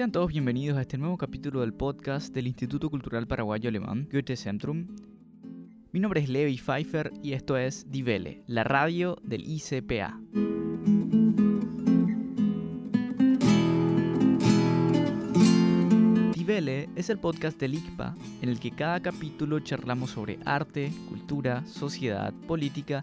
Sean 0.00 0.12
todos 0.12 0.28
bienvenidos 0.32 0.78
a 0.78 0.80
este 0.80 0.96
nuevo 0.96 1.18
capítulo 1.18 1.60
del 1.60 1.74
podcast 1.74 2.32
del 2.32 2.46
Instituto 2.46 2.88
Cultural 2.88 3.26
Paraguayo 3.26 3.68
Alemán, 3.68 4.08
Goethe 4.10 4.34
Zentrum. 4.34 4.86
Mi 5.92 6.00
nombre 6.00 6.22
es 6.22 6.30
Levi 6.30 6.56
Pfeiffer 6.56 7.12
y 7.22 7.34
esto 7.34 7.58
es 7.58 7.84
Divele, 7.90 8.42
la 8.46 8.64
radio 8.64 9.18
del 9.22 9.42
ICPA. 9.46 10.18
Divele 16.34 16.88
es 16.96 17.10
el 17.10 17.18
podcast 17.18 17.60
del 17.60 17.74
ICPA 17.74 18.14
en 18.40 18.48
el 18.48 18.58
que 18.58 18.70
cada 18.70 19.00
capítulo 19.00 19.60
charlamos 19.60 20.12
sobre 20.12 20.38
arte, 20.46 20.90
cultura, 21.10 21.62
sociedad, 21.66 22.32
política, 22.48 23.02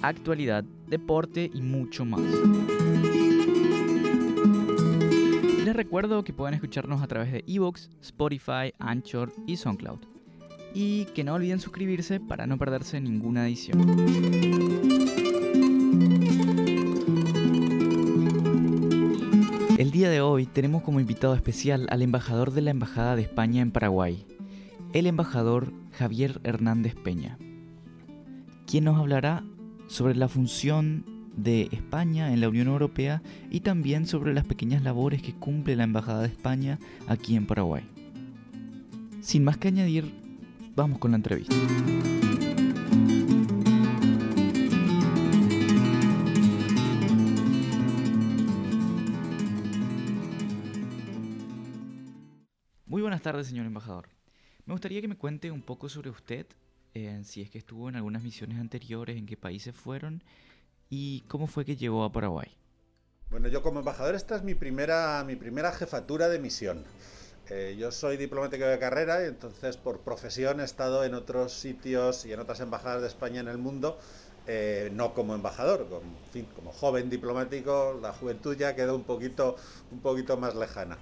actualidad, 0.00 0.62
deporte 0.86 1.50
y 1.52 1.60
mucho 1.60 2.04
más. 2.04 2.22
Recuerdo 5.76 6.24
que 6.24 6.32
pueden 6.32 6.54
escucharnos 6.54 7.02
a 7.02 7.06
través 7.06 7.30
de 7.30 7.44
Evox, 7.46 7.90
Spotify, 8.00 8.72
Anchor 8.78 9.34
y 9.46 9.58
SoundCloud. 9.58 9.98
Y 10.72 11.04
que 11.14 11.22
no 11.22 11.34
olviden 11.34 11.60
suscribirse 11.60 12.18
para 12.18 12.46
no 12.46 12.56
perderse 12.56 12.98
ninguna 12.98 13.46
edición. 13.46 13.82
El 19.76 19.90
día 19.90 20.08
de 20.08 20.22
hoy 20.22 20.46
tenemos 20.46 20.82
como 20.82 20.98
invitado 20.98 21.34
especial 21.34 21.86
al 21.90 22.00
embajador 22.00 22.52
de 22.52 22.62
la 22.62 22.70
Embajada 22.70 23.14
de 23.14 23.20
España 23.20 23.60
en 23.60 23.70
Paraguay, 23.70 24.24
el 24.94 25.06
embajador 25.06 25.74
Javier 25.92 26.40
Hernández 26.42 26.94
Peña, 26.94 27.36
quien 28.66 28.84
nos 28.84 28.96
hablará 28.96 29.44
sobre 29.88 30.14
la 30.14 30.28
función 30.28 31.15
de 31.36 31.68
España 31.70 32.32
en 32.32 32.40
la 32.40 32.48
Unión 32.48 32.68
Europea 32.68 33.22
y 33.50 33.60
también 33.60 34.06
sobre 34.06 34.34
las 34.34 34.46
pequeñas 34.46 34.82
labores 34.82 35.22
que 35.22 35.34
cumple 35.34 35.76
la 35.76 35.84
Embajada 35.84 36.22
de 36.22 36.28
España 36.28 36.78
aquí 37.06 37.36
en 37.36 37.46
Paraguay. 37.46 37.84
Sin 39.20 39.44
más 39.44 39.58
que 39.58 39.68
añadir, 39.68 40.12
vamos 40.74 40.98
con 40.98 41.10
la 41.12 41.16
entrevista. 41.16 41.54
Muy 52.86 53.02
buenas 53.02 53.20
tardes, 53.20 53.48
señor 53.48 53.66
embajador. 53.66 54.08
Me 54.64 54.72
gustaría 54.72 55.00
que 55.00 55.08
me 55.08 55.16
cuente 55.16 55.50
un 55.50 55.62
poco 55.62 55.88
sobre 55.88 56.08
usted, 56.08 56.46
eh, 56.94 57.20
si 57.24 57.42
es 57.42 57.50
que 57.50 57.58
estuvo 57.58 57.88
en 57.88 57.96
algunas 57.96 58.22
misiones 58.22 58.58
anteriores, 58.58 59.16
en 59.16 59.26
qué 59.26 59.36
países 59.36 59.74
fueron 59.74 60.22
y 60.88 61.22
cómo 61.28 61.46
fue 61.46 61.64
que 61.64 61.76
llegó 61.76 62.04
a 62.04 62.12
Paraguay. 62.12 62.56
Bueno, 63.30 63.48
yo 63.48 63.62
como 63.62 63.80
embajador 63.80 64.14
esta 64.14 64.36
es 64.36 64.42
mi 64.42 64.54
primera, 64.54 65.24
mi 65.26 65.36
primera 65.36 65.72
jefatura 65.72 66.28
de 66.28 66.38
misión. 66.38 66.84
Eh, 67.48 67.76
yo 67.78 67.92
soy 67.92 68.16
diplomático 68.16 68.64
de 68.64 68.78
carrera 68.78 69.22
y 69.22 69.26
entonces 69.26 69.76
por 69.76 70.00
profesión 70.00 70.60
he 70.60 70.64
estado 70.64 71.04
en 71.04 71.14
otros 71.14 71.52
sitios 71.52 72.26
y 72.26 72.32
en 72.32 72.40
otras 72.40 72.58
embajadas 72.60 73.02
de 73.02 73.08
España 73.08 73.40
en 73.40 73.46
el 73.48 73.58
mundo, 73.58 73.98
eh, 74.48 74.90
no 74.92 75.14
como 75.14 75.34
embajador, 75.34 75.88
como, 75.88 76.02
fin, 76.32 76.46
como 76.56 76.72
joven 76.72 77.08
diplomático, 77.08 77.98
la 78.02 78.12
juventud 78.12 78.56
ya 78.56 78.74
quedó 78.74 78.96
un 78.96 79.04
poquito, 79.04 79.56
un 79.92 80.00
poquito 80.00 80.36
más 80.36 80.56
lejana. 80.56 80.98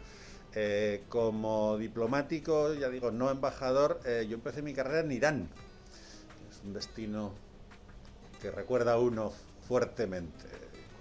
Eh, 0.54 1.02
como 1.08 1.78
diplomático, 1.78 2.74
ya 2.74 2.88
digo, 2.88 3.10
no 3.10 3.30
embajador, 3.30 4.00
yo 4.04 4.34
empecé 4.34 4.62
mi 4.62 4.74
carrera 4.74 5.00
en 5.00 5.12
Irán. 5.12 5.48
Es 6.50 6.62
un 6.62 6.74
destino 6.74 7.32
que 8.40 8.50
recuerda 8.50 8.92
a 8.92 8.98
uno 8.98 9.32
fuertemente, 9.68 10.46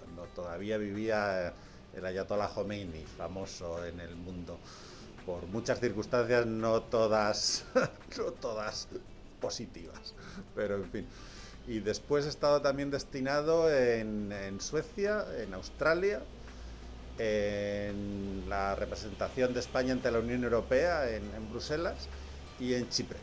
cuando 0.00 0.24
todavía 0.34 0.78
vivía 0.78 1.52
el 1.94 2.06
Ayatollah 2.06 2.48
Khomeini, 2.48 3.04
famoso 3.16 3.84
en 3.84 4.00
el 4.00 4.16
mundo, 4.16 4.58
por 5.26 5.46
muchas 5.46 5.80
circunstancias, 5.80 6.46
no 6.46 6.82
todas, 6.82 7.64
no 8.18 8.24
todas 8.32 8.88
positivas, 9.40 10.14
pero 10.54 10.76
en 10.76 10.90
fin. 10.90 11.06
Y 11.66 11.80
después 11.80 12.26
he 12.26 12.28
estado 12.28 12.60
también 12.60 12.90
destinado 12.90 13.72
en, 13.72 14.60
Suecia, 14.60 15.24
en 15.38 15.54
Australia, 15.54 16.20
en 17.18 18.44
la 18.48 18.74
representación 18.74 19.54
de 19.54 19.60
España 19.60 19.92
ante 19.92 20.10
la 20.10 20.18
Unión 20.18 20.44
Europea 20.44 21.08
en, 21.10 21.22
en 21.34 21.50
Bruselas 21.50 22.08
y 22.60 22.74
en 22.74 22.88
Chipre. 22.90 23.18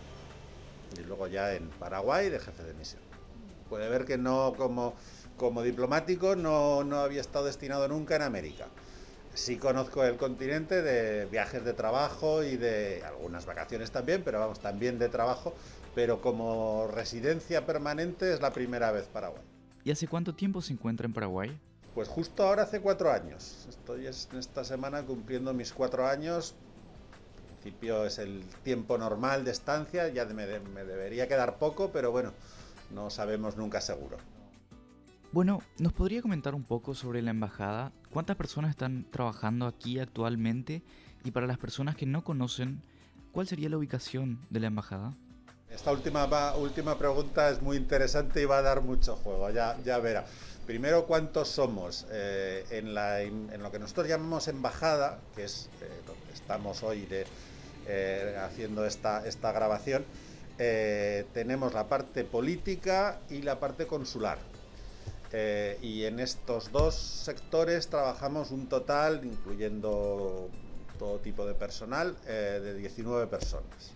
Y 0.98 1.04
luego 1.04 1.28
ya 1.28 1.54
en 1.54 1.70
Paraguay 1.70 2.30
de 2.30 2.40
jefe 2.40 2.64
de 2.64 2.74
misión. 2.74 3.02
Puede 3.70 3.88
ver 3.90 4.06
que 4.06 4.18
no 4.18 4.54
como 4.58 4.96
como 5.42 5.64
diplomático 5.64 6.36
no, 6.36 6.82
había 6.98 7.20
estado 7.20 7.46
destinado 7.46 7.88
nunca 7.88 8.16
en 8.16 8.22
América. 8.22 8.68
Sí 9.34 9.58
conozco 9.58 10.04
el 10.04 10.16
continente 10.16 10.84
de 10.84 11.26
viajes 11.26 11.66
de 11.66 11.74
trabajo 11.74 12.44
y 12.44 12.58
de 12.58 13.02
algunas 13.04 13.48
vacaciones 13.48 13.90
también, 13.90 14.22
pero 14.24 14.40
vamos, 14.40 14.60
también 14.60 15.00
de 15.00 15.10
trabajo, 15.10 15.56
pero 15.96 16.22
como 16.22 16.88
residencia 16.94 17.66
permanente 17.66 18.32
es 18.32 18.40
la 18.40 18.54
primera 18.54 18.92
vez 18.92 19.06
Paraguay. 19.06 19.42
¿Y 19.84 19.90
hace 19.90 20.08
cuánto 20.08 20.36
tiempo 20.36 20.62
se 20.62 20.74
encuentra 20.74 21.08
en 21.08 21.14
Paraguay? 21.14 21.60
Pues 21.96 22.08
justo 22.08 22.44
ahora 22.44 22.64
hace 22.64 22.80
cuatro 22.80 23.12
años. 23.12 23.66
Estoy 23.68 24.06
en 24.06 24.38
esta 24.38 24.64
semana 24.64 25.02
cumpliendo 25.02 25.56
mis 25.56 25.74
cuatro 25.74 26.06
años. 26.06 26.54
En 27.34 27.56
principio 27.56 28.06
es 28.06 28.20
el 28.20 28.44
tiempo 28.64 28.96
normal 29.00 29.44
de 29.44 29.52
estancia, 29.52 30.08
ya 30.10 30.26
me 30.26 30.46
debería 30.46 31.28
quedar 31.28 31.58
poco, 31.58 31.90
pero 31.92 32.12
bueno, 32.12 32.32
no 32.92 33.10
sabemos 33.10 33.58
nunca 33.58 33.82
seguro. 33.82 34.18
Bueno, 35.34 35.62
¿nos 35.78 35.94
podría 35.94 36.22
comentar 36.22 36.54
un 36.54 36.64
poco 36.66 36.94
sobre 36.94 37.22
la 37.22 37.32
embajada? 37.32 37.94
¿Cuántas 38.12 38.36
personas 38.36 38.72
están 38.72 39.06
trabajando 39.10 39.66
aquí 39.66 39.98
actualmente? 39.98 40.84
Y 41.24 41.32
para 41.32 41.48
las 41.48 41.58
personas 41.58 41.96
que 41.96 42.06
no 42.06 42.26
conocen, 42.26 42.82
¿cuál 43.32 43.48
sería 43.48 43.70
la 43.70 43.78
ubicación 43.78 44.46
de 44.50 44.60
la 44.60 44.68
embajada? 44.68 45.14
Esta 45.70 45.94
última, 45.94 46.28
última 46.56 46.98
pregunta 46.98 47.50
es 47.50 47.62
muy 47.62 47.78
interesante 47.78 48.42
y 48.42 48.46
va 48.46 48.58
a 48.58 48.62
dar 48.62 48.82
mucho 48.82 49.16
juego, 49.16 49.50
ya, 49.52 49.78
ya 49.86 50.00
verá. 50.00 50.26
Primero, 50.66 51.06
¿cuántos 51.06 51.48
somos? 51.48 52.06
Eh, 52.12 52.66
en, 52.72 52.94
la, 52.94 53.24
lo 53.24 53.72
que 53.72 53.80
nosotros 53.80 54.10
llamamos 54.10 54.50
embajada, 54.50 55.22
que 55.34 55.46
es 55.46 55.70
eh, 55.80 55.88
donde 56.06 56.34
estamos 56.34 56.84
hoy 56.84 57.08
eh, 57.10 58.38
haciendo 58.44 58.86
esta, 58.86 59.26
esta 59.26 59.54
grabación, 59.54 60.04
tenemos 61.34 61.74
la 61.74 61.88
parte 61.88 62.24
política 62.24 63.20
y 63.32 63.42
la 63.42 63.60
parte 63.60 63.88
consular. 63.88 64.38
Eh, 65.34 65.78
y 65.82 66.04
en 66.04 66.20
estos 66.20 66.72
dos 66.72 66.96
sectores 66.96 67.88
trabajamos 67.88 68.52
un 68.52 68.68
total, 68.68 69.22
incluyendo 69.24 70.50
todo 71.00 71.20
tipo 71.20 71.46
de 71.46 71.54
personal, 71.54 72.18
eh, 72.28 72.60
de 72.62 72.74
19 72.76 73.28
personas. 73.28 73.94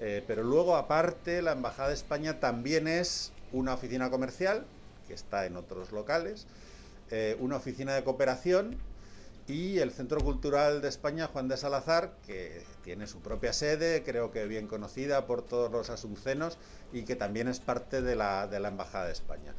Eh, 0.00 0.24
pero 0.26 0.42
luego, 0.42 0.76
aparte, 0.76 1.40
la 1.40 1.52
Embajada 1.52 1.88
de 1.88 1.94
España 1.94 2.40
también 2.40 2.88
es 2.88 3.32
una 3.52 3.74
oficina 3.74 4.10
comercial, 4.10 4.64
que 5.06 5.14
está 5.14 5.46
en 5.46 5.56
otros 5.56 5.92
locales, 5.92 6.46
una 7.40 7.56
oficina 7.56 7.92
de 7.92 8.04
cooperación 8.04 8.78
y 9.48 9.78
el 9.78 9.90
Centro 9.90 10.20
Cultural 10.20 10.80
de 10.80 10.88
España 10.88 11.26
Juan 11.26 11.48
de 11.48 11.56
Salazar, 11.56 12.12
que 12.24 12.62
tiene 12.84 13.08
su 13.08 13.18
propia 13.18 13.52
sede, 13.52 14.04
creo 14.04 14.30
que 14.30 14.46
bien 14.46 14.68
conocida 14.68 15.26
por 15.26 15.42
todos 15.42 15.72
los 15.72 15.90
asuncenos 15.90 16.56
y 16.92 17.02
que 17.02 17.16
también 17.16 17.48
es 17.48 17.58
parte 17.58 18.00
de 18.00 18.14
la 18.14 18.48
Embajada 18.52 19.06
de 19.06 19.12
España 19.12 19.52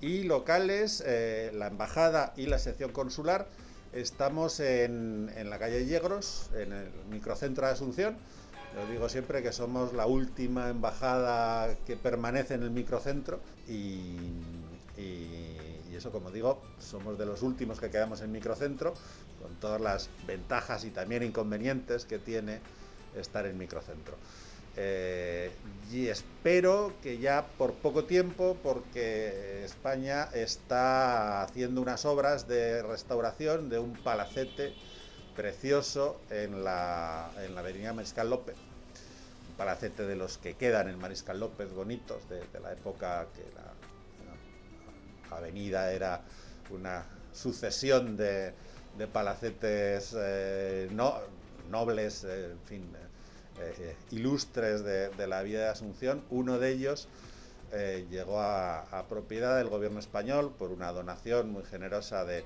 y 0.00 0.22
locales, 0.24 1.02
eh, 1.06 1.50
la 1.54 1.68
embajada 1.68 2.32
y 2.36 2.46
la 2.46 2.58
sección 2.58 2.92
consular. 2.92 3.46
Estamos 3.92 4.60
en, 4.60 5.30
la 5.48 5.58
calle 5.58 5.86
Yegros, 5.86 6.50
en 6.54 6.72
el 6.72 6.90
microcentro 7.10 7.66
de 7.66 7.72
Asunción. 7.72 8.16
Yo 8.74 8.86
digo 8.86 9.08
siempre 9.08 9.42
que 9.42 9.52
somos 9.52 9.94
la 9.94 10.06
última 10.06 10.68
embajada 10.68 11.74
que 11.86 11.96
permanece 11.96 12.54
en 12.54 12.62
el 12.62 12.70
microcentro 12.70 13.40
y, 13.66 14.16
eso, 15.96 16.12
como 16.12 16.30
digo, 16.30 16.62
somos 16.78 17.18
de 17.18 17.26
los 17.26 17.42
últimos 17.42 17.80
que 17.80 17.90
quedamos 17.90 18.20
en 18.20 18.30
microcentro, 18.30 18.94
con 19.42 19.56
todas 19.56 19.80
las 19.80 20.10
ventajas 20.28 20.84
y 20.84 20.90
también 20.90 21.24
inconvenientes 21.24 22.04
que 22.04 22.20
tiene 22.20 22.60
estar 23.16 23.46
en 23.46 23.58
microcentro. 23.58 24.16
Eh, 24.80 25.50
y 25.90 26.06
espero 26.06 26.92
que 27.02 27.18
ya 27.18 27.48
por 27.58 27.74
poco 27.74 28.04
tiempo, 28.04 28.56
porque 28.62 29.64
España 29.64 30.28
está 30.32 31.42
haciendo 31.42 31.82
unas 31.82 32.04
obras 32.04 32.46
de 32.46 32.84
restauración 32.84 33.70
de 33.70 33.80
un 33.80 33.94
palacete 33.94 34.74
precioso 35.34 36.20
en 36.30 36.62
la, 36.62 37.32
en 37.38 37.56
la 37.56 37.60
avenida 37.60 37.92
Mariscal 37.92 38.30
López. 38.30 38.54
Un 39.50 39.56
palacete 39.56 40.06
de 40.06 40.14
los 40.14 40.38
que 40.38 40.54
quedan 40.54 40.88
en 40.88 40.96
Mariscal 41.00 41.40
López, 41.40 41.72
bonitos, 41.72 42.28
de, 42.28 42.44
la 42.60 42.72
época 42.72 43.26
que 43.34 43.42
la, 43.56 45.36
avenida 45.36 45.92
era 45.92 46.22
una 46.70 47.04
sucesión 47.32 48.16
de, 48.16 48.54
palacetes 49.12 50.14
eh, 50.16 50.88
no, 50.92 51.16
nobles, 51.68 52.22
eh, 52.22 52.52
en 52.52 52.60
fin 52.60 53.07
eh, 53.60 53.96
ilustres 54.10 54.84
de, 54.84 55.26
la 55.26 55.42
vida 55.42 55.60
de 55.60 55.68
Asunción. 55.68 56.22
Uno 56.30 56.58
de 56.58 56.70
ellos 56.70 57.08
eh, 57.72 58.06
llegó 58.10 58.40
a, 58.40 59.04
propiedad 59.08 59.56
del 59.56 59.68
gobierno 59.68 59.98
español 59.98 60.54
por 60.58 60.70
una 60.70 60.92
donación 60.92 61.50
muy 61.50 61.64
generosa 61.64 62.24
del 62.24 62.44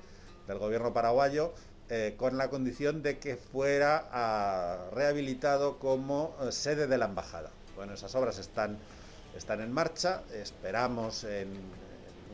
gobierno 0.59 0.93
paraguayo 0.93 1.53
eh, 1.89 2.15
con 2.17 2.37
la 2.37 2.49
condición 2.49 3.03
de 3.03 3.19
que 3.19 3.35
fuera 3.35 4.09
ah, 4.11 4.89
rehabilitado 4.93 5.79
como 5.79 6.35
sede 6.49 6.87
de 6.87 6.97
la 6.97 7.05
embajada. 7.05 7.51
Bueno, 7.75 7.93
esas 7.93 8.15
obras 8.15 8.39
están, 8.39 8.77
están 9.35 9.61
en 9.61 9.71
marcha, 9.71 10.23
esperamos 10.33 11.23
en, 11.23 11.49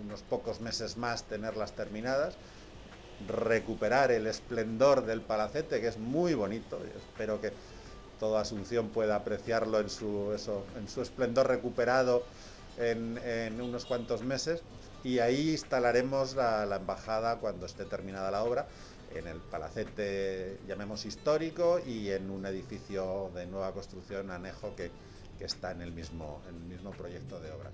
unos 0.03 0.21
pocos 0.21 0.61
meses 0.61 0.97
más 0.97 1.23
tenerlas 1.23 1.73
terminadas, 1.73 2.35
recuperar 3.27 4.11
el 4.11 4.27
esplendor 4.27 5.05
del 5.05 5.21
palacete, 5.21 5.81
que 5.81 5.87
es 5.87 5.97
muy 5.97 6.33
bonito, 6.33 6.79
espero 6.95 7.41
que 7.41 7.51
toda 8.19 8.41
Asunción 8.41 8.89
pueda 8.89 9.15
apreciarlo 9.15 9.79
en 9.79 9.89
su, 9.89 10.33
en 10.77 10.87
su 10.89 11.01
esplendor 11.01 11.47
recuperado 11.47 12.23
en, 12.79 13.61
unos 13.61 13.85
cuantos 13.85 14.23
meses 14.23 14.61
y 15.03 15.19
ahí 15.19 15.51
instalaremos 15.51 16.35
la, 16.35 16.75
embajada 16.75 17.37
cuando 17.37 17.65
esté 17.65 17.85
terminada 17.85 18.31
la 18.31 18.43
obra 18.43 18.67
en 19.15 19.27
el 19.27 19.37
palacete, 19.37 20.59
llamemos 20.67 21.03
histórico, 21.05 21.79
y 21.83 22.11
en 22.11 22.29
un 22.29 22.45
edificio 22.45 23.31
de 23.33 23.47
nueva 23.47 23.71
construcción 23.71 24.29
anejo 24.29 24.75
que, 24.75 24.91
está 25.39 25.71
en 25.71 25.81
el, 25.81 25.91
mismo, 25.91 26.41
en 26.47 26.55
el 26.55 26.61
mismo 26.63 26.91
proyecto 26.91 27.39
de 27.39 27.49
obra. 27.49 27.71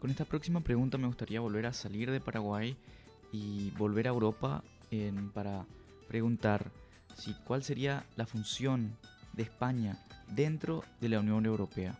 Con 0.00 0.10
esta 0.10 0.24
próxima 0.26 0.60
pregunta 0.60 0.98
me 0.98 1.06
gustaría 1.06 1.40
volver 1.40 1.64
a 1.66 1.72
salir 1.72 2.10
de 2.10 2.20
Paraguay 2.20 2.76
y 3.32 3.70
volver 3.78 4.06
a 4.06 4.10
Europa 4.10 4.62
para 5.32 5.64
preguntar 6.08 6.70
si 7.16 7.34
cuál 7.44 7.62
sería 7.62 8.04
la 8.16 8.26
función 8.26 8.96
de 9.38 9.44
España 9.44 9.96
dentro 10.34 10.84
de 11.00 11.08
la 11.08 11.20
Unión 11.20 11.46
Europea. 11.46 11.94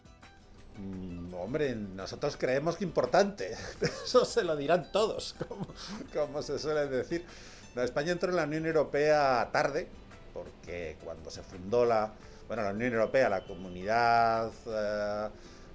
Mm, 0.76 1.32
hombre, 1.34 1.74
nosotros 1.74 2.36
creemos 2.36 2.76
que 2.76 2.84
importante. 2.84 3.52
Eso 4.04 4.24
se 4.24 4.42
lo 4.42 4.56
dirán 4.56 4.90
todos, 4.92 5.36
como, 6.12 6.42
se 6.42 6.58
suele 6.58 6.86
decir. 6.88 7.24
España 7.76 8.10
entró 8.10 8.30
en 8.30 8.36
la 8.36 8.42
Unión 8.42 8.66
Europea 8.66 9.48
tarde, 9.52 9.86
porque 10.34 10.96
cuando 11.04 11.30
se 11.30 11.42
fundó 11.44 11.84
la, 11.84 12.12
bueno, 12.48 12.64
la 12.64 12.70
Unión 12.70 12.92
Europea, 12.92 13.28
la 13.28 13.44
Comunidad 13.44 14.50
eh, 14.66 15.28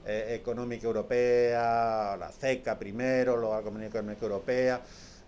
eh, 0.05 0.35
Económica 0.35 0.85
Europea, 0.85 2.17
la 2.17 2.29
CECA 2.29 2.77
primero, 2.77 3.37
luego 3.37 3.55
la 3.55 3.61
Comunidad 3.61 3.89
Económica 3.89 4.25
Europea, 4.25 4.81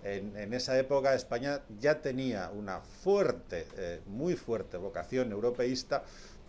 en, 0.05 0.53
esa 0.53 0.77
época 0.77 1.15
España 1.15 1.61
ya 1.79 2.01
tenía 2.01 2.51
una 2.51 2.79
fuerte, 2.79 3.67
eh, 3.77 4.01
muy 4.05 4.35
fuerte 4.35 4.77
vocación 4.77 5.31
europeísta, 5.31 6.03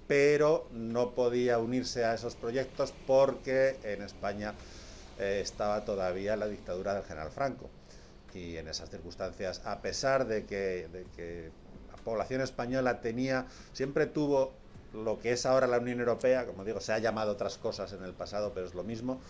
pero 0.06 0.68
no 0.72 1.14
podía 1.14 1.58
unirse 1.58 2.04
a 2.04 2.14
esos 2.14 2.36
proyectos 2.36 2.92
porque 3.06 3.78
en 3.82 4.02
España 4.02 4.54
eh, 5.18 5.40
estaba 5.42 5.84
todavía 5.84 6.36
la 6.36 6.48
dictadura 6.48 6.94
del 6.94 7.04
general 7.04 7.30
Franco. 7.30 7.70
Y 8.34 8.58
en 8.58 8.68
esas 8.68 8.90
circunstancias, 8.90 9.62
a 9.64 9.80
pesar 9.80 10.26
de 10.26 10.44
que, 10.44 11.50
la 11.90 11.96
población 12.04 12.42
española 12.42 13.00
tenía, 13.00 13.46
siempre 13.72 14.04
tuvo 14.06 14.52
lo 14.92 15.18
que 15.18 15.32
es 15.32 15.46
ahora 15.46 15.66
la 15.66 15.78
Unión 15.78 15.98
Europea, 16.00 16.44
como 16.44 16.64
digo, 16.64 16.80
se 16.80 16.92
ha 16.92 16.98
llamado 16.98 17.32
otras 17.32 17.56
cosas 17.56 17.92
en 17.94 18.04
el 18.04 18.12
pasado, 18.12 18.52
pero 18.54 18.66
es 18.66 18.74
lo 18.74 18.84
mismo, 18.84 19.20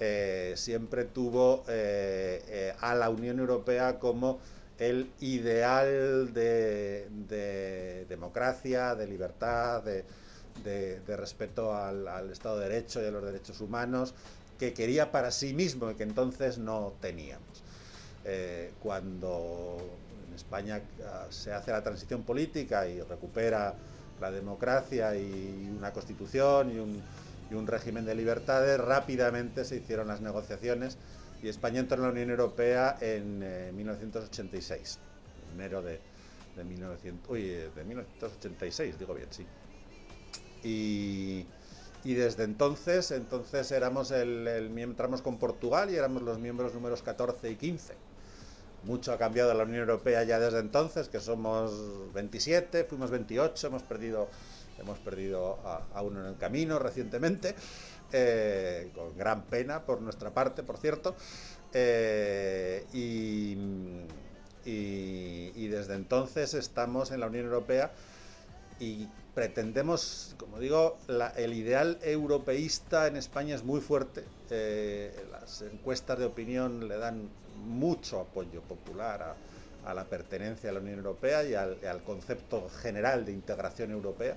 eh, 0.00 0.54
siempre 0.56 1.04
tuvo 1.04 1.64
eh, 1.68 2.74
a 2.80 2.94
la 2.94 3.10
Unión 3.10 3.38
Europea 3.38 3.98
como 3.98 4.38
el 4.78 5.10
ideal 5.20 6.32
de, 6.32 7.08
democracia, 8.08 8.94
de 8.94 9.06
libertad, 9.08 9.82
de, 9.82 11.16
respeto 11.16 11.74
al, 11.74 12.30
Estado 12.30 12.58
de 12.58 12.68
Derecho 12.68 13.02
y 13.02 13.06
a 13.06 13.10
los 13.10 13.24
derechos 13.24 13.60
humanos, 13.60 14.14
que 14.58 14.72
quería 14.72 15.10
para 15.10 15.30
sí 15.30 15.52
mismo 15.52 15.90
y 15.90 15.94
que 15.94 16.04
entonces 16.04 16.58
no 16.58 16.92
teníamos. 17.00 17.62
Eh, 18.24 18.72
cuando 18.82 19.78
en 20.28 20.34
España 20.34 20.80
ah, 21.04 21.26
se 21.30 21.52
hace 21.52 21.70
la 21.70 21.82
transición 21.82 22.22
política 22.22 22.86
y 22.86 23.00
recupera 23.00 23.74
la 24.20 24.30
democracia 24.30 25.14
y 25.16 25.72
una 25.76 25.92
constitución 25.92 26.70
y 26.72 26.78
un, 26.78 27.02
y 27.50 27.54
un 27.54 27.66
régimen 27.66 28.04
de 28.04 28.14
libertades, 28.14 28.78
rápidamente 28.78 29.64
se 29.64 29.76
hicieron 29.76 30.08
las 30.08 30.20
negociaciones 30.20 30.98
y 31.42 31.48
España 31.48 31.80
entró 31.80 31.96
en 31.96 32.02
la 32.02 32.08
Unión 32.10 32.30
Europea 32.30 32.96
en 33.00 33.38
1986, 33.76 34.98
eh, 34.98 35.54
enero 35.54 35.82
de, 35.82 36.00
de, 36.56 36.64
1900, 36.64 37.30
uy, 37.30 37.42
de 37.42 37.84
1986, 37.84 38.98
digo 38.98 39.14
bien, 39.14 39.28
sí. 39.30 39.46
Y, 40.64 41.46
y 42.04 42.14
desde 42.14 42.44
entonces, 42.44 43.10
entonces 43.10 43.70
éramos 43.72 44.10
el, 44.10 44.46
entramos 44.78 45.22
con 45.22 45.38
Portugal 45.38 45.90
y 45.90 45.96
éramos 45.96 46.22
los 46.22 46.38
miembros 46.38 46.74
números 46.74 47.02
14 47.02 47.50
y 47.50 47.56
15. 47.56 47.94
Mucho 48.84 49.12
ha 49.12 49.18
cambiado 49.18 49.52
la 49.54 49.64
Unión 49.64 49.80
Europea 49.80 50.22
ya 50.22 50.38
desde 50.38 50.60
entonces, 50.60 51.08
que 51.08 51.18
somos 51.18 52.12
27, 52.14 52.84
fuimos 52.84 53.10
28, 53.10 53.66
hemos 53.66 53.82
perdido, 53.82 54.28
hemos 54.78 54.98
perdido 54.98 55.58
a, 55.64 56.02
uno 56.02 56.20
en 56.20 56.26
el 56.26 56.36
camino 56.36 56.78
recientemente. 56.78 57.54
Eh, 58.10 58.90
con 58.94 59.14
gran 59.18 59.42
pena 59.42 59.82
por 59.82 60.00
nuestra 60.00 60.30
parte, 60.30 60.62
por 60.62 60.78
cierto. 60.78 61.14
Eh, 61.72 62.86
y, 62.92 63.56
desde 65.68 65.94
entonces 65.94 66.54
estamos 66.54 67.10
en 67.10 67.20
la 67.20 67.26
Unión 67.26 67.44
Europea 67.44 67.92
y 68.80 69.06
pretendemos, 69.34 70.34
como 70.38 70.58
digo, 70.58 70.96
el 71.36 71.52
ideal 71.52 71.98
europeísta 72.02 73.06
en 73.06 73.16
España 73.16 73.54
es 73.54 73.62
muy 73.64 73.82
fuerte. 73.82 74.24
Eh, 74.50 75.14
las 75.30 75.60
encuestas 75.62 76.18
de 76.18 76.24
opinión 76.24 76.88
le 76.88 76.96
dan 76.96 77.28
mucho 77.66 78.20
apoyo 78.20 78.62
popular 78.62 79.36
a, 79.84 79.94
la 79.94 80.04
pertenencia 80.04 80.70
a 80.70 80.72
la 80.72 80.80
Unión 80.80 80.98
Europea 80.98 81.44
y 81.44 81.54
al 81.54 82.02
concepto 82.04 82.68
general 82.80 83.24
de 83.26 83.32
integración 83.32 83.90
europea. 83.90 84.36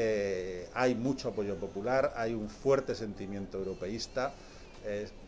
Eh, 0.00 0.68
hay 0.74 0.94
mucho 0.94 1.30
apoyo 1.30 1.56
popular, 1.56 2.12
hay 2.14 2.32
un 2.32 2.48
fuerte 2.48 2.94
sentimiento 2.94 3.58
europeísta, 3.58 4.32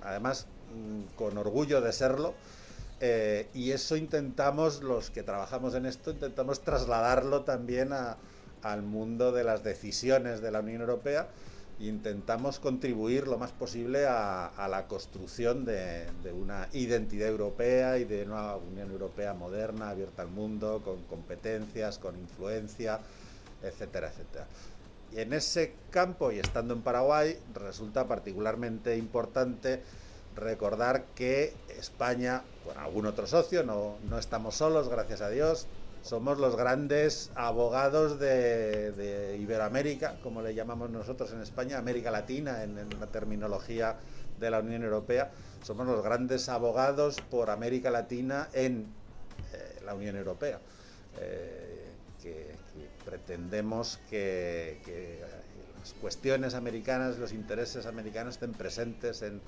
además 0.01 0.47
mm, 0.73 1.17
con 1.17 1.37
orgullo 1.39 1.81
de 1.81 1.93
serlo, 1.93 2.35
eh, 3.01 3.49
y 3.53 3.73
eso 3.73 3.97
intentamos, 3.97 4.81
los 4.85 5.11
que 5.11 5.25
trabajamos 5.25 5.75
en 5.75 5.87
esto, 5.87 6.13
intentamos 6.13 6.61
trasladarlo 6.61 7.43
también 7.43 7.91
al 8.63 8.83
mundo 8.83 9.33
de 9.33 9.43
las 9.43 9.65
decisiones 9.65 10.41
de 10.41 10.53
la 10.53 10.61
Unión 10.61 10.83
Europea 10.83 11.27
e 11.81 11.87
intentamos 11.87 12.61
contribuir 12.61 13.27
lo 13.27 13.39
más 13.39 13.51
posible 13.51 14.07
a, 14.07 14.69
la 14.71 14.87
construcción 14.87 15.65
de, 15.65 16.07
de, 16.23 16.31
una 16.31 16.69
identidad 16.75 17.29
europea 17.29 17.99
y 17.99 18.05
de 18.05 18.23
una 18.23 18.55
Unión 18.55 18.93
Europea 18.93 19.35
moderna, 19.35 19.91
abierta 19.91 20.23
al 20.23 20.29
mundo, 20.29 20.81
con 20.85 21.03
competencias, 21.05 21.99
con 21.99 22.17
influencia, 22.17 23.01
etcétera, 23.63 24.09
etcétera. 24.09 24.47
Y 25.13 25.21
en 25.21 25.33
ese 25.33 25.75
campo, 25.91 26.31
y 26.31 26.39
estando 26.39 26.75
en 26.75 26.83
Paraguay, 26.83 27.39
resulta 27.55 28.07
particularmente 28.07 28.97
importante 28.97 29.83
recordar 30.37 31.05
que 31.15 31.53
España, 31.77 32.43
con 32.65 32.79
algún 32.79 33.07
otro 33.07 33.27
socio, 33.27 33.65
no, 33.65 33.97
no 34.09 34.19
estamos 34.19 34.55
solos, 34.55 34.89
gracias 34.89 35.21
a 35.21 35.29
Dios, 35.29 35.67
somos 36.03 36.39
los 36.39 36.57
grandes 36.57 37.31
abogados 37.35 38.19
de, 38.19 39.37
Iberoamérica, 39.41 40.17
como 40.23 40.43
le 40.43 40.55
llamamos 40.55 40.91
nosotros 40.91 41.33
en 41.33 41.41
España, 41.41 41.79
América 41.79 42.11
Latina, 42.11 42.63
en, 42.63 42.77
la 42.99 43.07
terminología 43.07 43.97
de 44.39 44.51
la 44.51 44.61
Unión 44.61 44.83
Europea, 44.83 45.31
somos 45.63 45.87
los 45.87 46.03
grandes 46.03 46.49
abogados 46.49 47.21
por 47.31 47.51
América 47.51 47.91
Latina 47.91 48.49
en 48.53 48.87
eh, 49.53 49.81
la 49.85 49.95
Unión 49.95 50.17
Europea. 50.17 50.59
Eh, 51.19 51.91
que, 52.23 52.55
pretendemos 53.05 53.99
que, 54.09 54.79
las 55.79 55.93
cuestiones 55.95 56.55
americanas, 56.55 57.19
los 57.19 57.33
intereses 57.33 57.87
americanos 57.87 58.35
estén 58.35 58.53
presentes 58.53 59.23
en, 59.23 59.41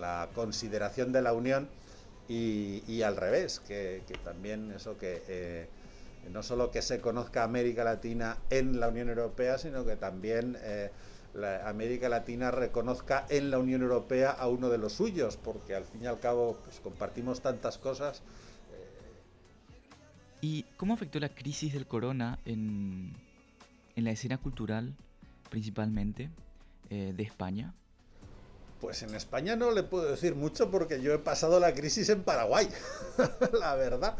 la 0.00 0.28
consideración 0.34 1.12
de 1.12 1.22
la 1.22 1.32
Unión 1.32 1.68
y, 2.28 3.02
al 3.02 3.16
revés, 3.16 3.60
que, 3.60 4.02
también 4.24 4.72
eso 4.72 4.98
que 4.98 5.22
eh, 5.28 5.68
no 6.30 6.42
solo 6.42 6.70
que 6.70 6.82
se 6.82 7.00
conozca 7.00 7.42
América 7.42 7.84
Latina 7.84 8.36
en 8.50 8.78
la 8.78 8.88
Unión 8.88 9.08
Europea, 9.08 9.58
sino 9.58 9.84
que 9.84 9.96
también 9.96 10.56
eh, 10.62 10.90
América 11.64 12.08
Latina 12.08 12.50
reconozca 12.50 13.26
en 13.28 13.50
la 13.50 13.58
Unión 13.58 13.82
Europea 13.82 14.30
a 14.30 14.48
uno 14.48 14.68
de 14.68 14.78
los 14.78 14.92
suyos, 14.92 15.36
porque 15.36 15.74
al 15.74 15.84
fin 15.84 16.02
y 16.02 16.06
al 16.06 16.20
cabo 16.20 16.58
pues, 16.64 16.80
compartimos 16.80 17.40
tantas 17.40 17.78
cosas 17.78 18.22
¿Y 20.44 20.64
cómo 20.76 20.94
afectó 20.94 21.20
la 21.20 21.28
crisis 21.28 21.72
del 21.72 21.86
corona 21.86 22.40
en, 22.44 23.14
la 23.94 24.10
escena 24.10 24.38
cultural, 24.38 24.92
principalmente, 25.48 26.30
eh, 26.90 27.14
de 27.16 27.22
España? 27.22 27.72
Pues 28.80 29.04
en 29.04 29.14
España 29.14 29.54
no 29.54 29.70
le 29.70 29.84
puedo 29.84 30.10
decir 30.10 30.34
mucho 30.34 30.68
porque 30.68 31.00
yo 31.00 31.14
he 31.14 31.20
pasado 31.20 31.60
la 31.60 31.72
crisis 31.72 32.08
en 32.08 32.24
Paraguay, 32.24 32.68
la 33.60 33.76
verdad. 33.76 34.16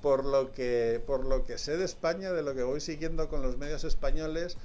Por 0.00 0.24
lo, 0.24 0.52
que, 0.52 1.02
por 1.06 1.26
lo 1.26 1.44
que 1.44 1.58
sé 1.58 1.76
de 1.76 1.84
España, 1.84 2.32
de 2.32 2.42
lo 2.42 2.54
que 2.54 2.62
voy 2.62 2.80
siguiendo 2.80 3.28
con 3.28 3.42
los 3.42 3.58
medios 3.58 3.84
españoles, 3.84 4.56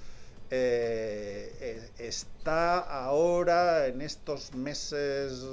eh, 0.52 1.54
eh, 1.60 1.90
está 1.98 2.80
ahora 2.80 3.88
en 3.88 4.02
estos 4.02 4.56
meses 4.56 5.44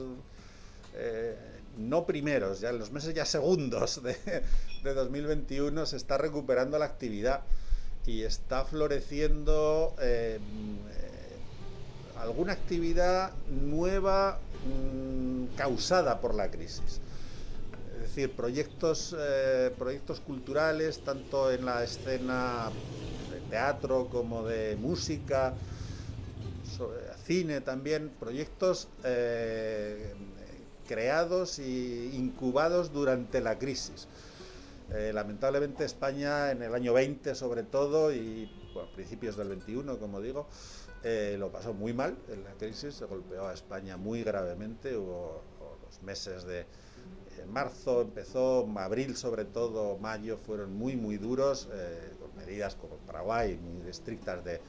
no 1.77 2.07
primeros, 2.07 2.61
ya 2.61 2.71
en 2.71 2.79
los 2.79 2.91
meses 2.91 3.15
ya 3.15 3.25
segundos 3.25 4.03
de, 4.03 4.41
2021 4.83 5.87
se 5.87 5.97
está 5.97 6.19
recuperando 6.19 6.79
la 6.79 6.87
actividad 6.87 7.43
y 8.07 8.23
está 8.23 8.65
floreciendo 8.65 9.95
eh, 10.01 10.39
eh, 10.39 12.19
alguna 12.19 12.53
actividad 12.55 13.33
nueva 13.49 14.39
mm, 14.67 15.57
causada 15.57 16.21
por 16.21 16.35
la 16.35 16.51
crisis. 16.51 17.01
Es 17.95 18.01
decir, 18.01 18.33
proyectos, 18.33 19.15
eh, 19.19 19.71
proyectos 19.79 20.21
culturales, 20.21 21.01
tanto 21.01 21.53
en 21.53 21.67
la 21.67 21.85
escena 21.85 22.71
de 23.31 23.41
teatro 23.51 24.09
como 24.11 24.45
de 24.45 24.77
música, 24.77 25.55
cine 27.27 27.61
también, 27.61 28.11
proyectos 28.19 28.89
creados 30.91 31.61
e 31.61 32.11
incubados 32.15 32.93
durante 32.93 33.41
la 33.41 33.61
crisis. 33.61 34.09
Eh, 34.93 35.13
lamentablemente 35.15 35.85
España 35.85 36.51
en 36.51 36.65
el 36.65 36.75
año 36.75 36.93
20 36.93 37.37
sobre 37.37 37.63
todo 37.63 38.13
y 38.13 38.51
a 38.75 38.93
principios 38.93 39.37
del 39.37 39.51
21 39.51 40.01
como 40.01 40.21
digo 40.21 40.49
eh, 41.05 41.37
lo 41.39 41.53
pasó 41.53 41.75
muy 41.75 41.93
mal 41.93 42.19
en 42.29 42.43
la 42.43 42.51
crisis, 42.55 43.01
golpeó 43.09 43.47
a 43.47 43.55
España 43.55 43.97
muy 43.97 44.25
gravemente, 44.25 44.97
hubo 44.97 45.43
los 45.87 46.03
meses 46.03 46.43
de 46.43 46.67
marzo 47.47 48.03
empezó, 48.03 48.69
abril 48.77 49.17
sobre 49.17 49.45
todo, 49.45 49.97
mayo 49.97 50.39
fueron 50.39 50.75
muy 50.75 50.97
muy 50.97 51.19
duros, 51.19 51.69
eh, 51.73 52.15
con 52.19 52.35
medidas 52.35 52.75
como 52.75 52.97
Paraguay 53.07 53.57
muy 53.57 53.89
estrictas 53.89 54.45
de 54.45 54.61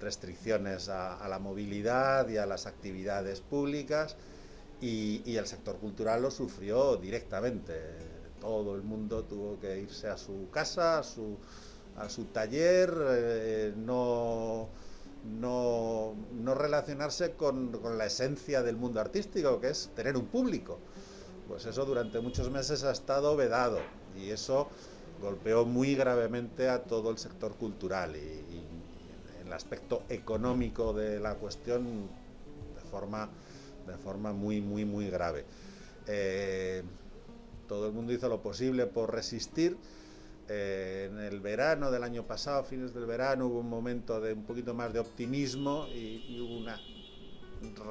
restricciones 0.00 0.88
a 0.88 1.24
la 1.28 1.38
movilidad 1.38 2.28
y 2.28 2.36
a 2.36 2.46
las 2.46 2.66
actividades 2.66 3.40
públicas 3.40 4.16
y, 4.80 5.36
el 5.36 5.46
sector 5.46 5.76
cultural 5.78 6.22
lo 6.22 6.30
sufrió 6.30 6.96
directamente. 6.96 7.74
Todo 8.40 8.76
el 8.76 8.82
mundo 8.82 9.24
tuvo 9.24 9.58
que 9.58 9.80
irse 9.80 10.08
a 10.08 10.16
su 10.16 10.48
casa, 10.50 10.98
a 10.98 11.02
su, 11.02 11.36
a 11.96 12.08
su 12.08 12.26
taller, 12.26 12.94
eh, 13.10 13.72
no, 13.76 14.68
no, 15.24 16.14
no, 16.32 16.54
relacionarse 16.54 17.32
con, 17.32 17.72
con, 17.72 17.98
la 17.98 18.06
esencia 18.06 18.62
del 18.62 18.76
mundo 18.76 19.00
artístico, 19.00 19.60
que 19.60 19.70
es 19.70 19.90
tener 19.96 20.16
un 20.16 20.26
público. 20.26 20.78
Pues 21.48 21.66
eso 21.66 21.84
durante 21.84 22.20
muchos 22.20 22.50
meses 22.50 22.84
ha 22.84 22.92
estado 22.92 23.34
vedado 23.36 23.80
y 24.16 24.30
eso 24.30 24.68
golpeó 25.20 25.64
muy 25.64 25.96
gravemente 25.96 26.68
a 26.68 26.84
todo 26.84 27.10
el 27.10 27.18
sector 27.18 27.56
cultural 27.56 28.14
y, 28.14 28.18
y 28.18 28.64
el 29.44 29.52
aspecto 29.52 30.02
económico 30.08 30.92
de 30.92 31.18
la 31.18 31.34
cuestión 31.34 32.06
de 32.76 32.90
forma 32.90 33.30
de 33.88 33.96
forma 33.96 34.32
muy, 34.32 34.60
muy, 34.60 34.84
muy 34.84 35.10
grave. 35.10 35.44
Eh, 36.06 36.82
todo 37.66 37.86
el 37.86 37.92
mundo 37.92 38.12
hizo 38.12 38.28
lo 38.28 38.40
posible 38.40 38.86
por 38.86 39.12
resistir. 39.12 39.76
Eh, 40.48 41.10
en 41.10 41.18
el 41.18 41.40
verano 41.40 41.90
del 41.90 42.02
año 42.02 42.26
pasado, 42.26 42.64
fines 42.64 42.94
del 42.94 43.04
verano, 43.04 43.46
hubo 43.46 43.60
un 43.60 43.68
momento 43.68 44.20
de 44.20 44.32
un 44.32 44.44
poquito 44.44 44.72
más 44.72 44.92
de 44.92 44.98
optimismo 44.98 45.86
y, 45.94 46.40
hubo 46.40 46.56
una 46.56 46.80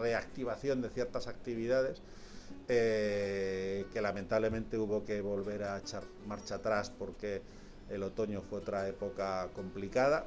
reactivación 0.01 0.81
de 0.81 0.89
ciertas 0.89 1.27
actividades 1.27 2.01
eh, 2.69 3.85
que 3.91 4.01
lamentablemente 4.01 4.77
hubo 4.77 5.03
que 5.05 5.19
volver 5.21 5.63
a 5.63 5.77
echar 5.77 6.03
marcha 6.25 6.55
atrás 6.55 6.89
porque 6.89 7.41
el 7.89 8.01
otoño 8.03 8.41
fue 8.41 8.59
otra 8.59 8.87
época 8.87 9.49
complicada. 9.53 10.25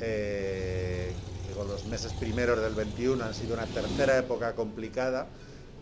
Eh, 0.00 1.12
los 1.54 1.86
meses 1.86 2.12
primeros 2.12 2.60
del 2.60 2.74
21 2.74 3.24
han 3.24 3.34
sido 3.34 3.54
una 3.54 3.66
tercera 3.66 4.18
época 4.18 4.54
complicada 4.54 5.26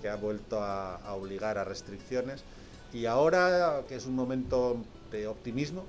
que 0.00 0.08
ha 0.08 0.16
vuelto 0.16 0.62
a, 0.62 1.14
obligar 1.14 1.58
a 1.58 1.64
restricciones. 1.64 2.44
Y 2.92 3.06
ahora, 3.06 3.82
que 3.88 3.96
es 3.96 4.06
un 4.06 4.14
momento 4.14 4.76
de 5.10 5.26
optimismo, 5.26 5.84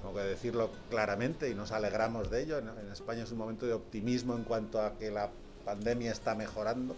tengo 0.00 0.14
que 0.14 0.22
decirlo 0.22 0.70
claramente 0.90 1.50
y 1.50 1.54
nos 1.54 1.72
alegramos 1.72 2.30
de 2.30 2.42
ello, 2.42 2.58
en, 2.58 2.68
España 2.92 3.24
es 3.24 3.32
un 3.32 3.38
momento 3.38 3.66
de 3.66 3.72
optimismo 3.72 4.34
en 4.34 4.44
cuanto 4.44 4.80
a 4.80 4.96
que 4.98 5.10
la 5.10 5.30
pandemia 5.64 6.12
está 6.12 6.34
mejorando, 6.34 6.94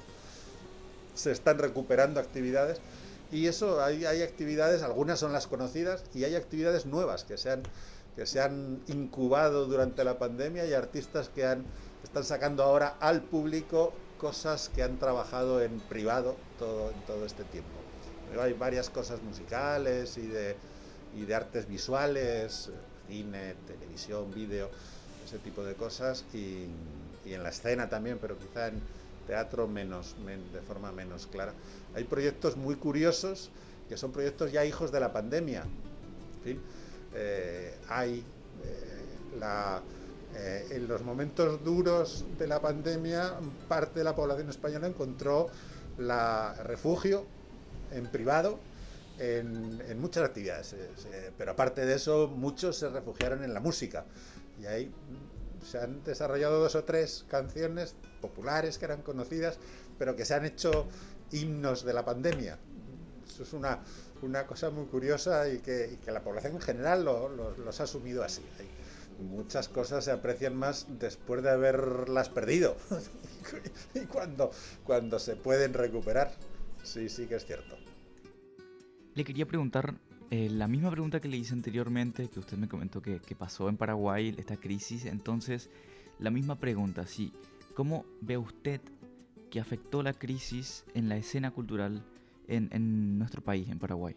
se 1.15 1.33
están 1.33 1.59
recuperando 1.59 2.21
actividades 2.21 2.81
y 3.33 3.47
eso 3.47 3.83
hay, 3.83 4.05
hay 4.05 4.23
actividades, 4.23 4.83
algunas 4.83 5.19
son 5.19 5.33
las 5.33 5.47
conocidas 5.47 6.05
y 6.15 6.25
hay 6.25 6.35
actividades 6.35 6.87
nuevas 6.87 7.25
que 7.25 7.39
se 7.39 7.51
han 7.51 7.63
que 8.19 8.27
se 8.27 8.41
han 8.41 8.83
incubado 8.89 9.67
durante 9.67 10.03
la 10.03 10.19
pandemia 10.19 10.67
y 10.67 10.73
artistas 10.73 11.29
que 11.29 11.47
han, 11.47 11.65
están 12.03 12.25
sacando 12.25 12.65
ahora 12.65 12.97
al 12.99 13.23
público 13.23 13.93
cosas 14.19 14.71
que 14.75 14.83
han 14.83 14.99
trabajado 14.99 15.63
en 15.63 15.79
privado 15.79 16.35
todo, 16.59 16.91
en 16.91 17.01
todo 17.03 17.25
este 17.25 17.45
tiempo. 17.45 17.71
hay 18.43 18.55
varias 18.55 18.91
cosas 18.91 19.23
musicales 19.23 20.19
y 20.19 20.27
de, 20.27 20.57
y 21.15 21.27
de 21.27 21.35
artes 21.37 21.69
visuales, 21.69 22.71
cine, 23.07 23.55
televisión, 23.69 24.35
vídeo, 24.35 24.69
ese 25.25 25.39
tipo 25.39 25.63
de 25.63 25.75
cosas, 25.75 26.25
y, 26.35 26.67
y, 27.25 27.35
en 27.35 27.45
la 27.45 27.51
escena 27.51 27.89
también, 27.89 28.19
pero 28.21 28.37
quizá 28.37 28.67
en 28.67 28.81
teatro 29.29 29.69
menos, 29.69 30.17
de 30.53 30.61
forma 30.63 30.91
menos 30.91 31.29
clara. 31.29 31.53
Hay 31.95 32.03
proyectos 32.03 32.57
muy 32.57 32.75
curiosos 32.75 33.51
que 33.89 33.97
son 33.97 34.11
proyectos 34.11 34.51
ya 34.51 34.65
hijos 34.65 34.91
de 34.91 34.99
la 34.99 35.13
pandemia. 35.13 35.63
En 35.63 36.43
fin, 36.43 36.61
eh, 37.21 37.75
hay 37.89 38.25
eh, 38.65 39.41
eh, 40.37 40.67
en 40.71 40.87
los 40.87 41.03
momentos 41.03 41.65
duros 41.65 42.25
de 42.39 42.47
la 42.47 42.61
pandemia, 42.61 43.35
parte 43.67 43.99
de 43.99 44.05
la 44.05 44.15
población 44.15 44.49
española 44.51 44.87
encontró 44.87 45.49
la 45.97 46.55
refugio 46.63 47.27
en 47.91 48.07
privado 48.07 48.61
en, 49.19 50.01
muchas 50.01 50.23
actividades. 50.23 50.77
pero 51.37 51.53
aparte 51.53 51.85
de 51.85 51.97
eso, 51.97 52.29
muchos 52.29 52.77
se 52.77 52.89
refugiaron 52.89 53.43
en 53.43 53.53
la 53.53 53.59
música. 53.59 54.05
Y 54.61 54.67
ahí 54.67 54.93
se 55.69 55.79
han 55.79 56.05
desarrollado 56.05 56.61
dos 56.61 56.77
o 56.77 56.85
tres 56.85 57.25
canciones 57.29 57.97
populares 58.21 58.79
que 58.79 58.85
eran 58.85 59.03
conocidas, 59.03 59.59
pero 59.99 60.15
que 60.15 60.25
se 60.25 60.35
han 60.35 60.45
hecho 60.45 60.87
himnos 61.33 61.85
de 61.85 61.95
la 61.95 62.05
pandemia. 62.05 62.59
Eso 63.29 63.43
es 63.43 63.53
una, 63.53 63.81
una 64.23 64.47
cosa 64.47 64.71
muy 64.71 64.87
curiosa 64.87 65.49
y 65.49 65.59
que, 65.59 65.99
la 66.07 66.23
población 66.23 66.55
en 66.55 66.61
general 66.61 67.05
lo, 67.05 67.29
los 67.29 67.81
ha 67.81 67.85
asumido 67.85 68.23
así. 68.23 68.43
muchas 69.21 69.69
cosas 69.69 70.05
se 70.05 70.11
aprecian 70.11 70.57
más 70.57 70.87
después 70.99 71.43
de 71.43 71.51
haberlas 71.51 72.29
perdido 72.29 72.77
y 73.95 74.01
cuando, 74.07 74.51
cuando 74.85 75.19
se 75.19 75.37
pueden 75.37 75.75
recuperar. 75.75 76.33
Sí, 76.83 77.09
sí 77.09 77.27
que 77.27 77.37
es 77.37 77.45
cierto. 77.45 77.77
Le 79.15 79.25
quería 79.25 79.47
preguntar 79.47 79.95
eh, 80.31 80.51
la 80.51 80.69
misma 80.69 80.91
pregunta 80.91 81.21
que 81.21 81.29
le 81.29 81.39
hice 81.39 81.55
anteriormente, 81.55 82.29
que 82.29 82.39
usted 82.39 82.59
me 82.59 82.69
comentó 82.69 83.01
que, 83.01 83.19
pasó 83.37 83.69
en 83.69 83.77
Paraguay 83.77 84.35
esta 84.37 84.57
crisis. 84.57 85.07
Entonces, 85.07 85.71
la 86.19 86.31
misma 86.31 86.57
pregunta, 86.57 87.07
sí. 87.07 87.33
¿Cómo 87.75 88.05
ve 88.21 88.37
usted 88.37 88.81
que 89.51 89.61
afectó 89.61 90.03
la 90.03 90.13
crisis 90.13 90.85
en 90.95 91.09
la 91.09 91.17
escena 91.17 91.51
cultural 91.51 92.05
en, 92.49 93.19
nuestro 93.19 93.43
país, 93.43 93.69
en 93.69 93.79
Paraguay? 93.79 94.17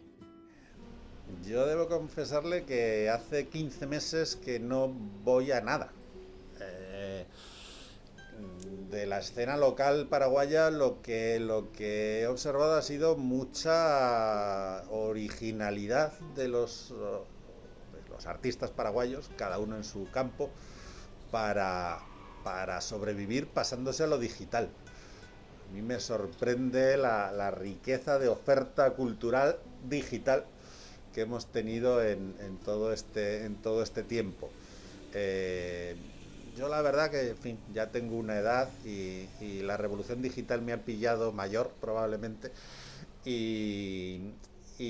Yo 1.46 1.66
debo 1.66 1.88
confesarle 1.88 2.64
que 2.64 3.08
hace 3.08 3.48
15 3.48 3.86
meses 3.86 4.36
que 4.36 4.58
no 4.58 4.88
voy 4.88 5.52
a 5.52 5.60
nada. 5.60 5.92
Eh, 6.60 7.24
de 8.90 9.06
la 9.06 9.20
escena 9.20 9.56
local 9.56 10.06
paraguaya 10.08 10.70
lo 10.70 11.00
que, 11.00 11.40
lo 11.40 11.72
que 11.72 12.22
he 12.22 12.26
observado 12.26 12.74
ha 12.74 12.82
sido 12.82 13.16
mucha 13.16 14.82
originalidad 14.90 16.12
de 16.34 16.48
los, 16.48 16.92
los 18.10 18.26
artistas 18.26 18.70
paraguayos, 18.70 19.30
cada 19.36 19.58
uno 19.58 19.76
en 19.76 19.84
su 19.84 20.10
campo, 20.10 20.50
para, 21.30 22.00
para 22.44 22.80
sobrevivir 22.80 23.48
pasándose 23.48 24.04
a 24.04 24.06
lo 24.06 24.18
digital. 24.18 24.68
A 25.72 25.74
mí 25.74 25.80
me 25.80 26.00
sorprende 26.00 26.98
la, 26.98 27.50
riqueza 27.50 28.18
de 28.18 28.28
oferta 28.28 28.90
cultural 28.90 29.56
digital 29.88 30.44
que 31.14 31.22
hemos 31.22 31.46
tenido 31.46 32.04
en, 32.04 32.58
todo, 32.62 32.92
este, 32.92 33.48
todo 33.62 33.82
este 33.82 34.02
tiempo. 34.02 34.50
Eh, 35.14 35.96
yo 36.58 36.68
la 36.68 36.82
verdad 36.82 37.10
que, 37.10 37.30
en 37.30 37.38
fin, 37.38 37.58
ya 37.72 37.90
tengo 37.90 38.18
una 38.18 38.36
edad 38.36 38.68
y, 38.84 39.28
la 39.62 39.78
revolución 39.78 40.20
digital 40.20 40.60
me 40.60 40.74
ha 40.74 40.84
pillado 40.84 41.32
mayor 41.32 41.72
probablemente 41.80 42.52
y, 43.24 44.34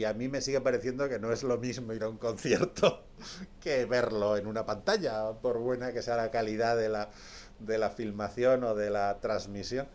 a 0.05 0.13
mí 0.15 0.27
me 0.27 0.41
sigue 0.41 0.61
pareciendo 0.61 1.09
que 1.09 1.21
no 1.21 1.33
es 1.33 1.45
lo 1.45 1.59
mismo 1.59 1.93
ir 1.93 2.03
a 2.03 2.09
un 2.09 2.19
concierto 2.19 3.05
que 3.61 3.85
verlo 3.85 4.37
en 4.37 4.49
una 4.49 4.67
pantalla, 4.67 5.31
por 5.31 5.59
buena 5.59 5.93
que 5.93 6.03
sea 6.03 6.17
la 6.17 6.33
calidad 6.33 6.77
de 6.77 7.79
la 7.79 7.91
filmación 7.91 8.65
o 8.65 8.75
de 8.75 8.91
la 8.91 9.21
transmisión. 9.21 9.87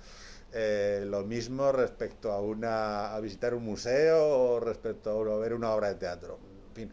Eh, 0.53 1.03
lo 1.05 1.23
mismo 1.23 1.71
respecto 1.71 2.31
a, 2.31 2.41
una, 2.41 3.13
a 3.13 3.19
visitar 3.19 3.53
un 3.53 3.63
museo 3.63 4.27
o 4.27 4.59
respecto 4.59 5.11
a, 5.11 5.37
ver 5.39 5.53
una 5.53 5.71
obra 5.71 5.89
de 5.89 5.95
teatro. 5.95 6.39
En 6.69 6.75
fin, 6.75 6.91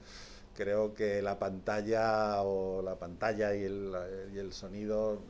creo 0.54 0.94
que 0.94 1.22
la 1.22 1.38
pantalla 1.38 2.42
o 2.42 2.82
la 2.82 2.96
pantalla 2.96 3.54
y 3.54 3.64
el, 3.64 3.94
y 4.34 4.38
el 4.38 4.52
sonido, 4.52 5.20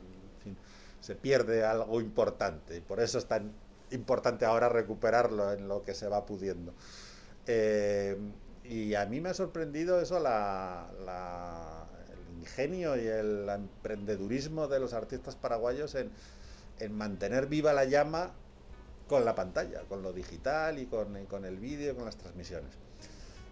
se 1.01 1.15
pierde 1.15 1.63
algo 1.63 2.01
importante 2.01 2.77
y 2.77 2.81
por 2.81 2.99
eso 2.99 3.19
es 3.19 3.25
tan 3.27 3.51
importante 3.91 4.43
ahora 4.45 4.69
recuperarlo 4.69 5.53
en 5.53 5.67
lo 5.67 5.83
que 5.83 5.93
se 5.93 6.07
va 6.07 6.25
pudiendo. 6.25 6.73
Eh, 7.45 8.17
y 8.63 8.95
a 8.95 9.05
mí 9.05 9.21
me 9.21 9.29
ha 9.29 9.33
sorprendido 9.35 10.01
eso, 10.01 10.19
la, 10.19 10.87
el 12.11 12.39
ingenio 12.39 12.97
y 12.97 13.05
el 13.05 13.47
emprendedurismo 13.47 14.67
de 14.67 14.79
los 14.79 14.93
artistas 14.93 15.35
paraguayos 15.35 15.93
en, 15.93 16.09
mantener 16.89 17.47
viva 17.47 17.73
la 17.73 17.85
llama 17.85 18.33
con 19.07 19.25
la 19.25 19.35
pantalla, 19.35 19.81
con 19.87 20.01
lo 20.01 20.13
digital 20.13 20.79
y 20.79 20.85
con, 20.87 21.25
con 21.25 21.45
el 21.45 21.57
vídeo, 21.57 21.95
con 21.95 22.05
las 22.05 22.17
transmisiones. 22.17 22.71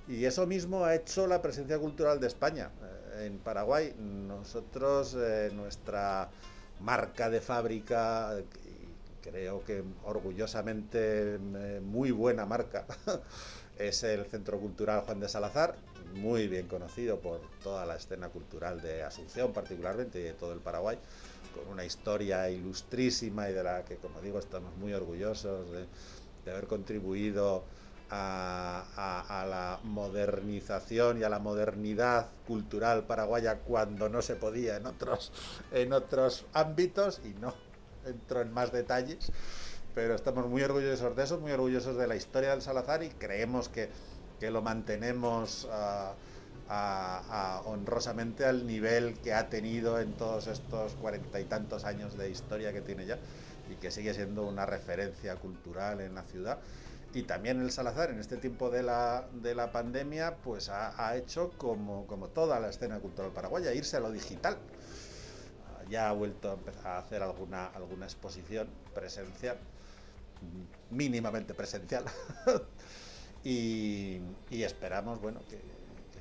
Y 0.08 0.25
eso 0.25 0.46
mismo 0.46 0.84
ha 0.84 0.96
hecho 0.96 1.27
la 1.27 1.42
presencia 1.42 1.80
cultural 1.80 2.20
de 2.20 2.27
España 2.27 2.72
eh, 3.15 3.27
en 3.27 3.39
Paraguay. 3.39 3.94
Nosotros, 3.98 5.15
eh, 5.18 5.50
nuestra 5.53 6.30
marca 6.82 7.30
de 7.30 7.39
fábrica, 7.39 8.36
creo 9.22 9.63
que 9.63 9.84
orgullosamente 10.03 11.36
eh, 11.36 11.82
muy 11.82 12.12
buena 12.12 12.46
marca, 12.46 12.86
es 13.80 14.03
el 14.03 14.25
Centro 14.25 14.60
Cultural 14.60 15.01
Juan 15.01 15.22
de 15.22 15.30
Salazar, 15.30 15.75
muy 16.15 16.48
bien 16.48 16.68
conocido 16.68 17.20
por 17.20 17.39
toda 17.63 17.86
la 17.86 17.96
escena 17.96 18.27
cultural 18.27 18.82
de 18.82 19.03
Asunción 19.03 19.53
particularmente 19.53 20.20
y 20.20 20.24
de 20.24 20.34
todo 20.34 20.51
el 20.51 20.60
Paraguay, 20.60 20.98
con 21.53 21.67
una 21.67 21.86
historia 21.86 22.50
ilustrísima 22.50 23.50
y 23.50 23.53
de 23.53 23.63
la 23.63 23.86
que, 23.86 23.98
como 23.98 24.22
digo, 24.22 24.39
estamos 24.39 24.75
muy 24.77 24.93
orgullosos 24.93 25.67
de, 25.72 26.51
haber 26.51 26.67
contribuido 26.67 27.63
a, 28.10 29.45
la 29.50 29.79
modernización 29.83 31.19
y 31.19 31.24
a 31.24 31.29
la 31.29 31.39
modernidad 31.39 32.29
cultural 32.45 33.05
paraguaya 33.05 33.60
cuando 33.60 34.10
no 34.10 34.22
se 34.22 34.36
podía 34.36 34.77
en 34.77 34.86
otros, 34.86 35.31
en 35.72 35.93
otros 35.93 36.45
ámbitos 36.53 37.22
y 37.24 37.29
no 37.39 37.53
entro 38.05 38.41
en 38.41 38.51
más 38.51 38.72
detalles, 38.72 39.31
pero 39.95 40.15
estamos 40.15 40.48
muy 40.48 40.62
orgullosos 40.62 41.15
de 41.15 41.24
eso, 41.24 41.39
muy 41.39 41.51
orgullosos 41.51 41.95
de 41.98 42.07
la 42.07 42.15
historia 42.15 42.51
del 42.51 42.62
Salazar 42.62 43.03
y 43.03 43.10
creemos 43.10 43.69
que, 43.69 43.89
que 44.39 44.51
lo 44.51 44.62
mantenemos 44.62 45.67
honrosamente 47.65 48.46
al 48.46 48.65
nivel 48.65 49.20
que 49.20 49.34
ha 49.34 49.50
tenido 49.50 50.00
en 50.00 50.13
todos 50.13 50.48
estos 50.48 50.93
cuarenta 50.96 51.39
y 51.39 51.46
tantos 51.46 51.86
años 51.86 52.17
de 52.17 52.29
historia 52.29 52.74
que 52.74 52.82
tiene 52.82 53.05
ya 53.05 53.17
y 53.70 53.75
que 53.75 53.91
sigue 53.91 54.13
siendo 54.13 54.48
una 54.48 54.65
referencia 54.65 55.36
cultural 55.36 56.01
en 56.01 56.15
la 56.15 56.24
ciudad. 56.24 56.60
Y 57.13 57.24
también 57.24 57.62
el 57.62 57.72
Salazar, 57.72 58.10
en 58.10 58.20
este 58.20 58.38
tiempo 58.38 58.72
de 58.72 58.82
la, 58.82 59.27
de 59.34 59.53
la 59.53 59.72
pandemia, 59.72 60.38
pues 60.38 60.70
ha, 60.70 61.15
hecho 61.15 61.51
como, 61.58 62.08
como 62.08 62.29
toda 62.29 62.60
la 62.60 62.70
escena 62.70 63.00
cultural 63.00 63.32
paraguaya, 63.32 63.72
irse 63.74 63.98
a 63.98 64.00
lo 64.00 64.12
digital 64.12 64.58
ya 65.89 66.10
ha 66.10 66.13
vuelto 66.13 66.60
a 66.84 66.98
hacer 66.98 67.22
alguna, 67.22 67.67
alguna 67.67 68.05
exposición 68.05 68.67
presencial, 68.93 69.58
mínimamente 70.89 71.53
presencial, 71.53 72.05
y, 73.43 74.22
esperamos 74.50 75.22
bueno, 75.22 75.41
que, 75.50 75.62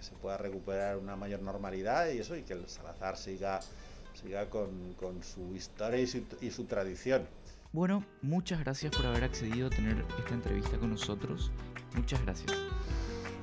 se 0.03 0.15
pueda 0.17 0.37
recuperar 0.37 0.99
una 0.99 1.17
mayor 1.17 1.43
normalidad 1.43 2.11
y 2.11 2.19
eso, 2.19 2.37
y 2.37 2.43
que 2.43 2.55
el 2.55 2.69
Salazar 2.69 3.17
siga, 3.17 3.61
siga 4.21 4.49
con, 4.51 4.95
su 5.23 5.55
historia 5.55 6.01
y 6.01 6.07
su, 6.07 6.23
y 6.41 6.51
su 6.51 6.65
tradición. 6.65 7.27
Bueno, 7.73 8.05
muchas 8.21 8.61
gracias 8.61 8.95
por 8.95 9.07
haber 9.07 9.25
accedido 9.25 9.69
a 9.69 9.71
tener 9.71 10.05
esta 10.19 10.35
entrevista 10.35 10.77
con 10.79 10.91
nosotros. 10.91 11.51
Muchas 11.95 12.23
gracias. 12.23 12.53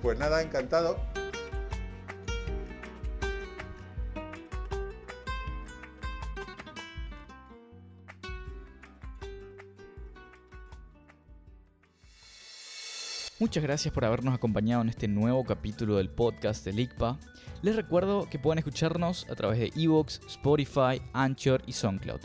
Pues 0.01 0.19
nada, 0.19 0.41
encantado. 0.41 0.97
Muchas 13.49 13.63
gracias 13.63 13.91
por 13.91 14.05
habernos 14.05 14.35
acompañado 14.35 14.83
en 14.83 14.89
este 14.89 15.07
nuevo 15.07 15.43
capítulo 15.43 15.97
del 15.97 16.07
podcast 16.07 16.63
de 16.63 16.79
ICPA. 16.83 17.17
Les 17.63 17.75
recuerdo 17.75 18.29
que 18.29 18.37
pueden 18.37 18.59
escucharnos 18.59 19.25
a 19.27 19.33
través 19.33 19.57
de 19.57 19.73
Evox, 19.75 20.21
Spotify, 20.27 21.01
Anchor 21.13 21.63
y 21.65 21.71
SoundCloud. 21.71 22.19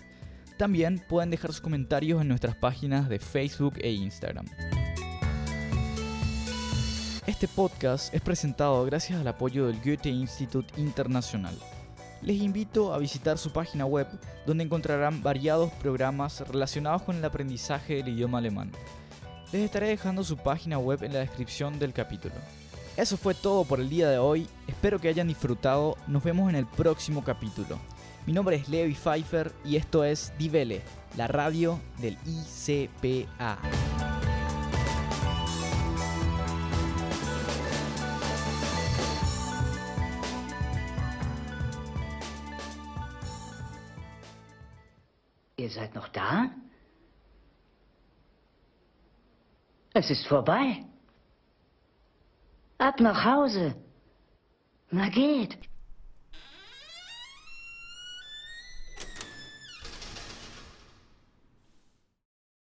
También 0.59 1.03
pueden 1.09 1.31
dejar 1.31 1.51
sus 1.51 1.63
comentarios 1.63 2.21
en 2.21 2.29
nuestras 2.29 2.57
páginas 2.57 3.09
de 3.09 3.19
Facebook 3.19 3.73
e 3.81 3.91
Instagram. 3.93 4.45
Este 7.27 7.49
podcast 7.49 8.13
es 8.13 8.21
presentado 8.21 8.85
gracias 8.85 9.19
al 9.19 9.29
apoyo 9.29 9.67
del 9.69 9.81
Goethe 9.81 10.11
Institut 10.11 10.67
Internacional. 10.77 11.59
Les 12.21 12.37
invito 12.37 12.93
a 12.93 12.99
visitar 12.99 13.39
su 13.39 13.51
página 13.51 13.87
web 13.87 14.09
donde 14.47 14.65
encontrarán 14.65 15.23
variados 15.23 15.73
programas 15.73 16.47
relacionados 16.47 17.01
con 17.01 17.17
el 17.17 17.25
aprendizaje 17.25 17.95
del 17.95 18.09
idioma 18.09 18.39
alemán 18.39 18.73
les 19.55 19.63
estaré 19.63 19.87
dejando 19.87 20.25
su 20.25 20.37
página 20.37 20.79
web 20.79 21.05
en 21.05 21.13
la 21.13 21.21
descripción 21.21 21.79
del 21.79 21.93
capítulo. 21.93 22.35
Eso 22.97 23.17
fue 23.17 23.35
todo 23.35 23.65
por 23.65 23.79
el 23.79 23.89
día 23.89 24.11
de 24.11 24.19
hoy, 24.19 24.49
espero 24.67 24.99
que 24.99 25.07
hayan 25.07 25.29
disfrutado, 25.29 25.97
nos 26.09 26.25
vemos 26.25 26.49
en 26.49 26.57
el 26.57 26.67
próximo 26.67 27.23
capítulo. 27.23 27.79
Mi 28.27 28.33
nombre 28.33 28.57
es 28.57 28.69
Levi 28.69 28.95
Pfeiffer 28.95 29.53
y 29.65 29.77
esto 29.77 30.03
es 30.03 30.33
Divele, 30.39 30.83
la 31.17 31.29
radio 31.29 31.79
del 31.99 32.19
ICPA. 32.27 33.59
Es 49.95 50.11
ist 50.11 50.27
vorbei. 50.27 50.85
Ab 52.79 52.99
nach 53.01 53.25
Hause. 53.25 53.77
Na 54.91 55.09
geht. 55.09 55.57